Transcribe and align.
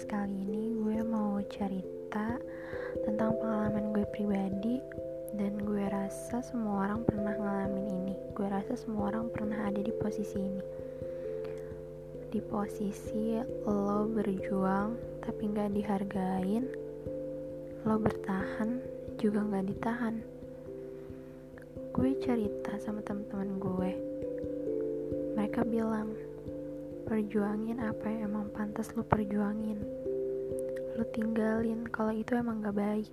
podcast 0.00 0.16
kali 0.16 0.48
ini 0.48 0.72
gue 0.80 0.98
mau 1.04 1.36
cerita 1.52 2.40
tentang 3.04 3.36
pengalaman 3.36 3.92
gue 3.92 4.08
pribadi 4.16 4.80
dan 5.36 5.60
gue 5.60 5.84
rasa 5.92 6.40
semua 6.40 6.88
orang 6.88 7.04
pernah 7.04 7.36
ngalamin 7.36 7.86
ini. 8.00 8.14
Gue 8.32 8.48
rasa 8.48 8.80
semua 8.80 9.12
orang 9.12 9.28
pernah 9.28 9.60
ada 9.60 9.76
di 9.76 9.92
posisi 10.00 10.40
ini. 10.40 10.64
Di 12.32 12.40
posisi 12.40 13.36
lo 13.68 14.08
berjuang 14.08 15.20
tapi 15.20 15.42
nggak 15.52 15.68
dihargain, 15.76 16.64
lo 17.84 18.00
bertahan 18.00 18.80
juga 19.20 19.44
nggak 19.44 19.68
ditahan. 19.68 20.16
Gue 21.92 22.16
cerita 22.24 22.72
sama 22.80 23.04
teman-teman 23.04 23.52
gue. 23.60 23.92
Mereka 25.36 25.60
bilang, 25.68 26.16
perjuangin 27.10 27.82
apa 27.82 28.06
yang 28.06 28.30
emang 28.30 28.46
pantas 28.54 28.94
lu 28.94 29.02
perjuangin. 29.02 29.82
Lu 30.94 31.02
tinggalin 31.10 31.82
kalau 31.90 32.14
itu 32.14 32.38
emang 32.38 32.62
gak 32.62 32.78
baik. 32.78 33.10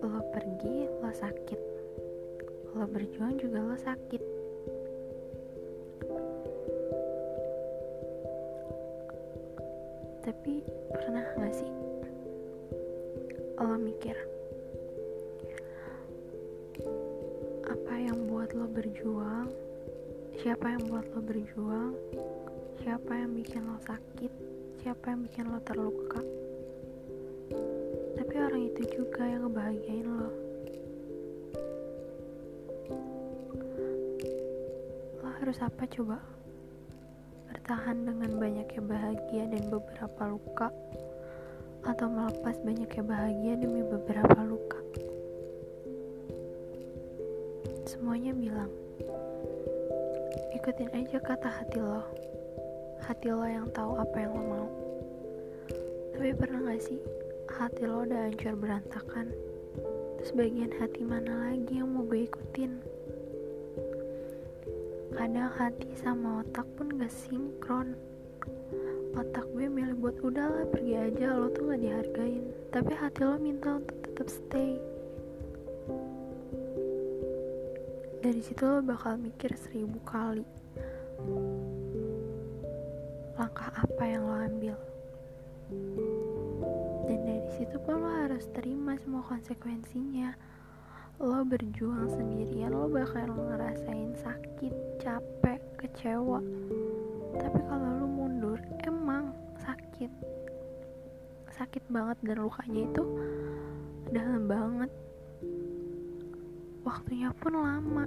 Lo 0.00 0.16
pergi 0.32 0.88
lo 0.96 1.12
sakit. 1.12 1.60
Lo 2.72 2.88
berjuang 2.88 3.36
juga 3.36 3.60
lo 3.60 3.76
sakit. 3.76 4.22
Tapi 10.24 10.54
pernah 10.88 11.26
gak 11.36 11.52
sih 11.52 11.68
lo 13.60 13.76
mikir 13.76 14.16
lo 18.52 18.68
berjuang 18.68 19.48
siapa 20.44 20.76
yang 20.76 20.84
buat 20.92 21.08
lo 21.16 21.24
berjuang 21.24 21.96
siapa 22.84 23.16
yang 23.16 23.32
bikin 23.32 23.64
lo 23.64 23.80
sakit 23.80 24.32
siapa 24.84 25.16
yang 25.16 25.24
bikin 25.24 25.48
lo 25.48 25.56
terluka. 25.64 26.20
Tapi 28.20 28.34
orang 28.36 28.68
itu 28.68 28.82
juga 28.92 29.24
yang 29.24 29.48
ngebahagiain 29.48 30.04
lo. 30.04 30.28
Lo 35.24 35.28
harus 35.40 35.56
apa 35.64 35.88
coba? 35.88 36.20
Bertahan 37.48 38.04
dengan 38.04 38.30
banyaknya 38.36 38.82
bahagia 38.84 39.48
dan 39.48 39.62
beberapa 39.72 40.22
luka 40.28 40.68
atau 41.88 42.06
melepas 42.12 42.60
banyaknya 42.60 43.02
bahagia 43.08 43.56
demi 43.56 43.80
beberapa 43.88 44.40
luka 44.44 44.80
semuanya 47.94 48.34
bilang 48.34 48.74
ikutin 50.50 50.90
aja 50.90 51.22
kata 51.22 51.46
hati 51.46 51.78
lo. 51.78 52.02
Hati 53.06 53.30
lo 53.30 53.46
yang 53.46 53.70
tahu 53.70 54.02
apa 54.02 54.16
yang 54.18 54.34
lo 54.34 54.42
mau. 54.42 54.68
Tapi 56.10 56.34
pernah 56.34 56.58
gak 56.66 56.82
sih 56.82 56.98
hati 57.54 57.86
lo 57.86 58.02
udah 58.02 58.26
hancur 58.26 58.58
berantakan? 58.58 59.30
Terus 60.18 60.34
bagian 60.34 60.74
hati 60.74 61.06
mana 61.06 61.54
lagi 61.54 61.78
yang 61.78 61.94
mau 61.94 62.02
gue 62.02 62.26
ikutin? 62.26 62.82
Kadang 65.14 65.54
hati 65.54 65.94
sama 65.94 66.42
otak 66.42 66.66
pun 66.74 66.98
gak 66.98 67.14
sinkron. 67.14 67.94
Otak 69.14 69.46
gue 69.54 69.70
milih 69.70 69.94
buat 70.02 70.18
udahlah 70.18 70.66
pergi 70.74 70.98
aja 70.98 71.38
lo 71.38 71.46
tuh 71.54 71.70
gak 71.70 71.78
dihargain. 71.78 72.42
Tapi 72.74 72.90
hati 72.90 73.22
lo 73.22 73.38
minta 73.38 73.78
untuk 73.78 74.02
tetap 74.02 74.26
stay 74.26 74.82
dari 78.24 78.40
situ 78.40 78.64
lo 78.64 78.80
bakal 78.80 79.20
mikir 79.20 79.52
seribu 79.52 80.00
kali 80.00 80.48
langkah 83.36 83.68
apa 83.76 84.02
yang 84.08 84.24
lo 84.24 84.34
ambil. 84.48 84.76
Dan 87.04 87.20
dari 87.20 87.50
situ 87.52 87.76
pun 87.84 88.00
lo 88.00 88.08
harus 88.08 88.48
terima 88.56 88.96
semua 88.96 89.20
konsekuensinya. 89.28 90.32
Lo 91.20 91.44
berjuang 91.44 92.08
sendirian 92.16 92.72
lo 92.72 92.88
bakal 92.88 93.28
ngerasain 93.28 94.16
sakit 94.16 94.72
capek 95.04 95.60
kecewa. 95.84 96.40
Tapi 97.36 97.60
kalau 97.68 97.90
lo 98.00 98.06
mundur 98.08 98.56
emang 98.88 99.36
sakit. 99.60 100.08
Sakit 101.52 101.84
banget 101.92 102.16
dan 102.24 102.40
lukanya 102.40 102.88
itu 102.88 103.04
dalam 104.08 104.48
banget 104.48 104.88
waktunya 106.84 107.32
pun 107.40 107.56
lama. 107.56 108.04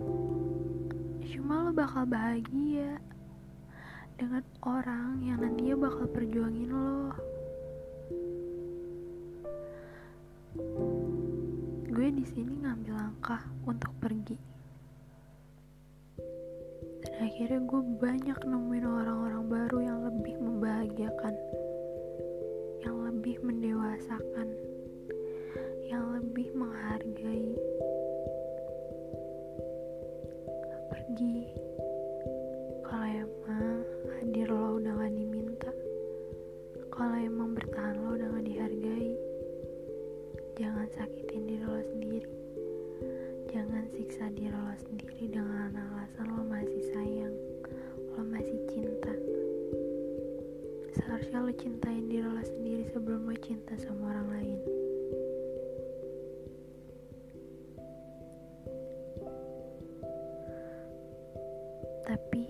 Cuma 1.26 1.66
lo 1.68 1.72
bakal 1.74 2.06
bahagia 2.06 3.02
dengan 4.18 4.46
orang 4.62 5.18
yang 5.26 5.42
nantinya 5.42 5.76
bakal 5.90 6.06
perjuangin 6.14 6.70
lo. 6.70 7.10
Gue 11.90 12.08
di 12.14 12.26
sini 12.30 12.62
ngambil 12.62 12.94
langkah 12.94 13.42
untuk 13.66 13.90
pergi. 13.98 14.38
Dan 17.02 17.14
akhirnya 17.18 17.62
gue 17.66 17.82
banyak 17.98 18.38
nemuin 18.46 18.86
orang-orang 18.86 19.44
baru 19.50 19.78
yang 19.82 20.00
lebih 20.06 20.36
membahagiakan 20.38 21.34
yang 22.86 22.98
lebih 23.10 23.42
mendewasakan 23.42 23.87
Tapi 62.08 62.48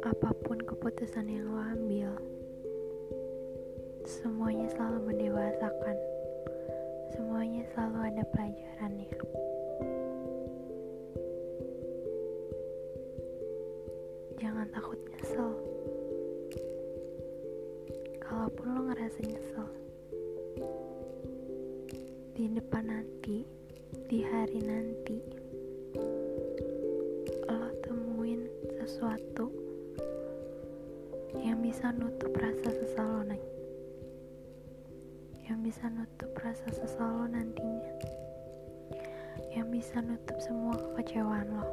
apa 0.00 0.32
pun 0.40 0.56
keputusan 0.64 1.28
yang 1.28 1.52
lo 1.52 1.60
ambil, 1.60 2.16
semuanya 4.08 4.64
selalu 4.72 5.12
mendewasakan. 5.12 5.96
Semuanya 7.12 7.68
selalu 7.68 7.98
ada 8.08 8.24
pelajarannya. 8.32 9.12
Jangan 14.40 14.66
takut 14.72 14.96
nyesel. 15.12 15.52
Kalaupun 18.24 18.66
lo 18.72 18.80
ngerasa 18.88 19.20
nyesel, 19.20 19.68
di 22.32 22.44
depan 22.56 22.88
nanti, 22.88 23.44
di 24.08 24.24
hari 24.24 24.64
nanti, 24.64 25.43
sesuatu 28.94 29.50
yang 31.42 31.58
bisa 31.58 31.90
nutup 31.90 32.30
rasa 32.38 32.70
sesal 32.70 33.26
nih 33.26 33.42
yang 35.50 35.58
bisa 35.66 35.90
nutup 35.90 36.30
rasa 36.38 36.70
sesal 36.70 37.26
nantinya. 37.26 37.90
Yang 39.50 39.66
bisa 39.74 39.98
nutup 39.98 40.38
semua 40.38 40.78
kekecewaan 40.78 41.58
lo. 41.58 41.66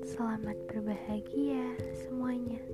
Selamat 0.00 0.56
berbahagia 0.72 1.76
semuanya 2.08 2.64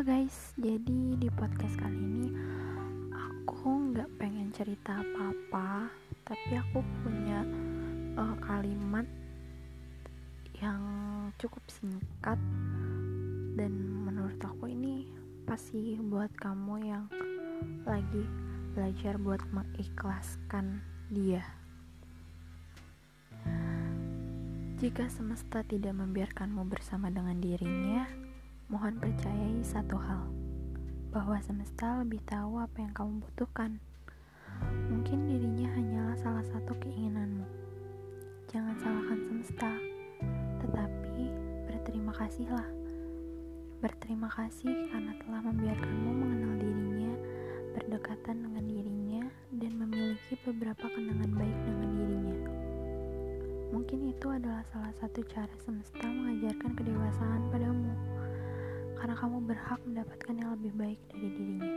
guys, 0.00 0.56
jadi 0.56 1.12
di 1.20 1.28
podcast 1.28 1.76
kali 1.76 1.92
ini 2.00 2.32
aku 3.12 3.92
nggak 3.92 4.08
pengen 4.16 4.48
cerita 4.48 4.96
apa-apa, 4.96 5.92
tapi 6.24 6.56
aku 6.56 6.80
punya 7.04 7.44
uh, 8.16 8.32
kalimat 8.40 9.04
yang 10.56 10.80
cukup 11.36 11.60
singkat 11.68 12.40
dan 13.60 13.72
menurut 14.08 14.40
aku 14.40 14.72
ini 14.72 15.04
pasti 15.44 16.00
buat 16.00 16.32
kamu 16.40 16.74
yang 16.80 17.04
lagi 17.84 18.24
belajar 18.72 19.20
buat 19.20 19.44
mengikhlaskan 19.52 20.80
dia. 21.12 21.44
Jika 24.80 25.12
semesta 25.12 25.60
tidak 25.60 25.92
membiarkanmu 25.92 26.64
bersama 26.72 27.12
dengan 27.12 27.36
dirinya, 27.36 28.29
mohon 28.70 28.94
percayai 29.02 29.66
satu 29.66 29.98
hal, 29.98 30.30
bahwa 31.10 31.34
semesta 31.42 32.06
lebih 32.06 32.22
tahu 32.22 32.62
apa 32.62 32.78
yang 32.78 32.94
kamu 32.94 33.18
butuhkan. 33.18 33.82
Mungkin 34.86 35.26
dirinya 35.26 35.74
hanyalah 35.74 36.14
salah 36.14 36.44
satu 36.46 36.78
keinginanmu. 36.78 37.42
Jangan 38.46 38.78
salahkan 38.78 39.18
semesta, 39.26 39.74
tetapi 40.62 41.34
berterima 41.66 42.14
kasihlah. 42.14 42.68
Berterima 43.82 44.30
kasih 44.30 44.86
karena 44.94 45.18
telah 45.18 45.42
membiarkanmu 45.50 46.10
mengenal 46.14 46.54
dirinya, 46.62 47.12
berdekatan 47.74 48.36
dengan 48.46 48.64
dirinya, 48.70 49.22
dan 49.58 49.72
memiliki 49.82 50.38
beberapa 50.46 50.86
kenangan 50.94 51.30
baik 51.34 51.58
dengan 51.66 51.90
dirinya. 51.98 52.38
Mungkin 53.74 54.14
itu 54.14 54.26
adalah 54.30 54.62
salah 54.70 54.94
satu 55.02 55.26
cara 55.26 55.54
semesta 55.58 56.06
mengajarkan 56.06 56.70
kedewasaan 56.78 57.42
padamu, 57.50 57.90
karena 59.00 59.16
kamu 59.16 59.48
berhak 59.48 59.80
mendapatkan 59.88 60.34
yang 60.36 60.52
lebih 60.60 60.72
baik 60.76 61.00
dari 61.08 61.28
dirinya. 61.32 61.72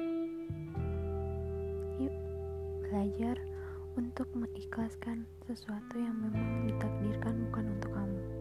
Yuk, 2.04 2.16
belajar 2.84 3.40
untuk 3.96 4.28
mengikhlaskan 4.36 5.24
sesuatu 5.48 5.96
yang 5.96 6.20
memang 6.20 6.68
ditakdirkan 6.68 7.48
bukan 7.48 7.66
untuk 7.80 7.92
kamu. 7.96 8.33